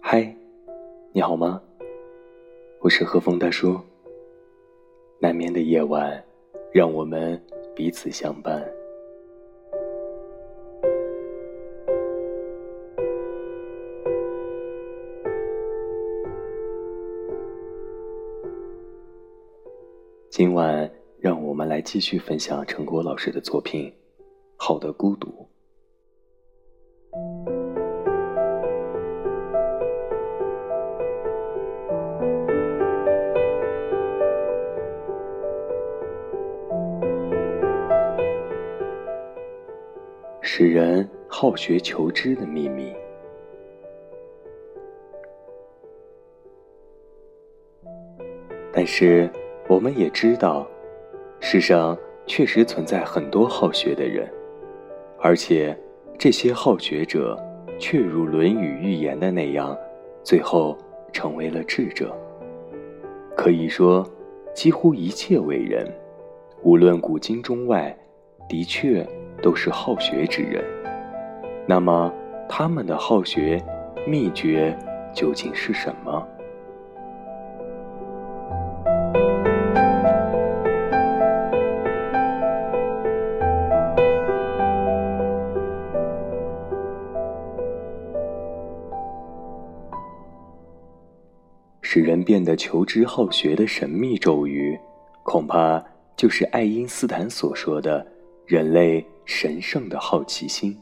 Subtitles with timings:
[0.00, 0.34] 嗨，
[1.12, 1.60] 你好吗？
[2.80, 3.78] 我是和风大叔。
[5.18, 6.24] 难眠的夜晚，
[6.72, 7.38] 让我们
[7.74, 8.66] 彼此相伴。
[20.38, 20.88] 今晚，
[21.18, 23.90] 让我们来继续分享陈果老师的作品
[24.54, 25.26] 《好的孤独》。
[40.40, 42.94] 使人好学求知的秘密。
[48.72, 49.28] 但是，
[49.68, 50.66] 我们也知道，
[51.40, 54.26] 世上确实存在很多好学的人，
[55.20, 55.76] 而且
[56.18, 57.38] 这些好学者
[57.78, 59.76] 却如《论语》预言的那样，
[60.22, 60.76] 最后
[61.12, 62.16] 成为了智者。
[63.36, 64.04] 可以说，
[64.54, 65.86] 几乎一切伟人，
[66.62, 67.96] 无论古今中外，
[68.48, 69.06] 的确。
[69.40, 70.64] 都是好学之人，
[71.64, 72.12] 那么
[72.48, 73.62] 他们的好学
[74.04, 74.76] 秘诀
[75.12, 76.26] 究竟是什么？
[91.90, 94.78] 使人变得求知好学的神秘咒语，
[95.22, 95.82] 恐怕
[96.18, 98.06] 就是爱因斯坦所说的
[98.44, 99.02] 人类。
[99.24, 100.78] 神圣的好奇心，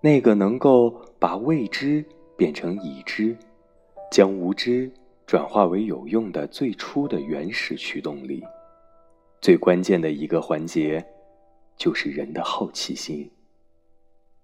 [0.00, 2.02] 那个能够把未知
[2.34, 3.36] 变成已知，
[4.10, 4.90] 将无知
[5.26, 8.42] 转化为有用的最初的原始驱动力，
[9.42, 11.04] 最关键的一个环节，
[11.76, 13.30] 就是人的好奇心。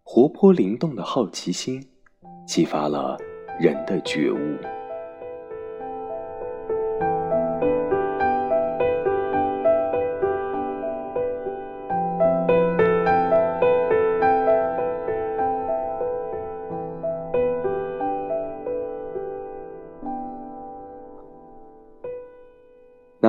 [0.03, 1.83] 活泼灵动的好奇心，
[2.47, 3.19] 激发了
[3.59, 4.76] 人的觉悟。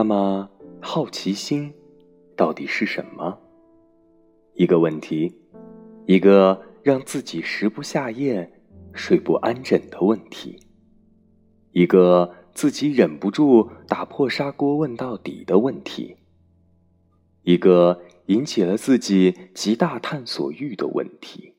[0.08, 1.74] 那么，好奇心
[2.34, 3.38] 到底是什么？
[4.54, 5.36] 一个问题，
[6.06, 8.50] 一个让自己食不下咽、
[8.94, 10.62] 睡不安枕的问题，
[11.74, 16.16] 一个自己忍不住打破砂锅问到底的问题，
[17.44, 21.56] 一个引起了自己极大探索欲的问题。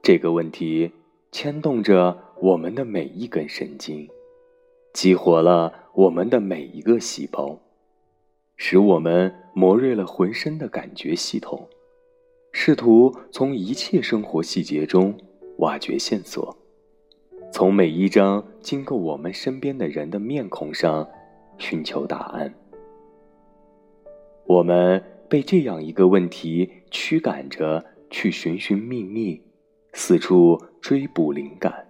[0.00, 0.90] 这个问题
[1.30, 4.08] 牵动着我们的每一根神经。
[4.92, 7.58] 激活了我们的每一个细胞，
[8.56, 11.68] 使我们磨锐了浑身的感觉系统，
[12.52, 15.16] 试图从一切生活细节中
[15.58, 16.56] 挖掘线索，
[17.52, 21.06] 从每一张经过我们身边的人的面孔上
[21.58, 22.52] 寻求答案。
[24.46, 29.40] 我们被这样一个问题驱赶着去寻寻觅觅，
[29.92, 31.86] 四处追捕灵感，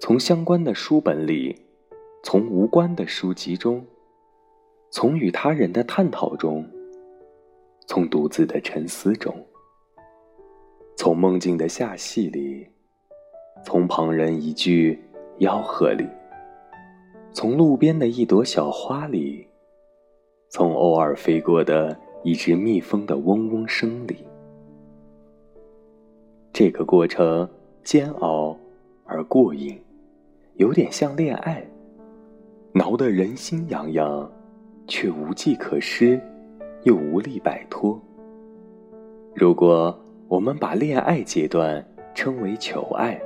[0.00, 1.56] 从相关的书本里。
[2.22, 3.84] 从无关的书籍中，
[4.90, 6.64] 从与他人的探讨中，
[7.86, 9.34] 从独自的沉思中，
[10.96, 12.64] 从梦境的下戏里，
[13.64, 14.96] 从旁人一句
[15.40, 16.06] 吆喝里，
[17.32, 19.44] 从路边的一朵小花里，
[20.48, 24.24] 从偶尔飞过的一只蜜蜂的嗡嗡声里，
[26.52, 27.48] 这个过程
[27.82, 28.56] 煎熬
[29.04, 29.76] 而过瘾，
[30.54, 31.66] 有点像恋爱。
[32.74, 34.32] 挠得人心痒痒，
[34.86, 36.18] 却无计可施，
[36.84, 38.00] 又无力摆脱。
[39.34, 43.20] 如果我们把恋爱阶段称为求爱，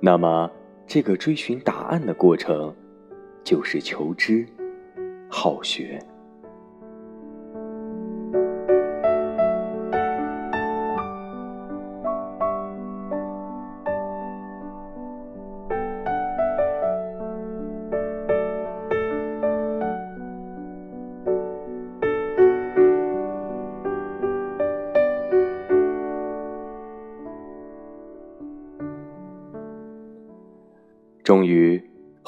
[0.00, 0.48] 那么
[0.86, 2.72] 这个追寻答案的过程，
[3.42, 4.46] 就是求知、
[5.28, 5.98] 好学。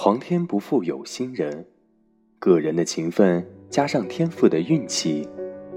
[0.04, 1.64] 皇天不负有心人，
[2.38, 5.26] 个人的勤奋加上天赋的运气，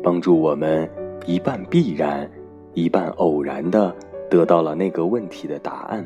[0.03, 0.85] 帮助我们
[1.25, 2.29] 一半必然、
[2.73, 3.95] 一半偶然的
[4.29, 6.05] 得到了那个问题的答案。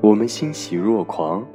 [0.00, 1.46] 我们欣喜若狂，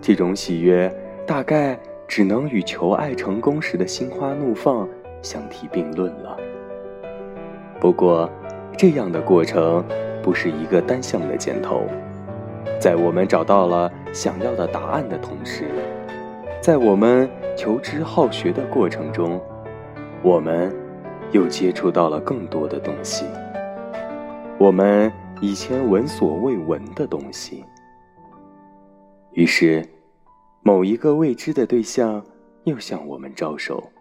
[0.00, 0.92] 这种喜悦
[1.24, 1.78] 大概
[2.08, 4.88] 只能与求爱成功时的心花怒放
[5.22, 6.36] 相提并论了。
[7.78, 8.28] 不过，
[8.76, 9.84] 这样的过程
[10.24, 11.82] 不是一个单向的箭头，
[12.80, 15.68] 在我们找到了想要的答案的同时，
[16.60, 19.40] 在我们求知好学的过程中，
[20.22, 20.74] 我们
[21.30, 23.24] 又接触到了更多的东西，
[24.58, 27.64] 我们以前闻所未闻的东西。
[29.32, 29.86] 于是，
[30.62, 32.24] 某一个未知的对象
[32.64, 33.92] 又向我们招手，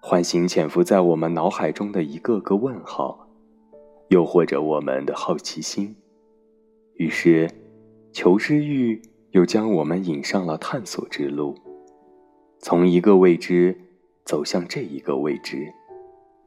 [0.00, 3.26] 唤醒潜伏在我们脑海中的一个个问号，
[4.08, 5.96] 诱惑着我们的好奇心。
[6.94, 7.50] 于是，
[8.12, 9.02] 求知欲
[9.34, 11.56] 又将我们引上了探索之路，
[12.60, 13.76] 从一个未知
[14.24, 15.74] 走向这一个未知，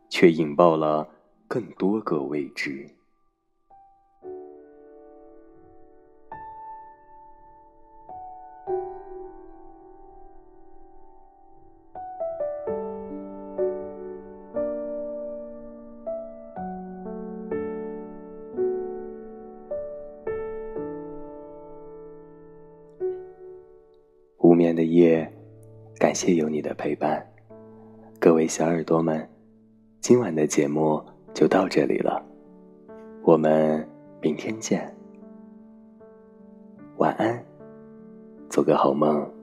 [0.09, 1.09] 却引爆了
[1.49, 2.96] 更多个未知。
[24.77, 25.27] 的夜，
[25.97, 27.25] 感谢有你的陪伴，
[28.19, 29.27] 各位小耳朵们，
[29.99, 31.03] 今晚的节目
[31.33, 32.23] 就到这里了，
[33.23, 33.83] 我们
[34.21, 34.95] 明天见，
[36.97, 37.43] 晚安，
[38.49, 39.36] 做个好梦。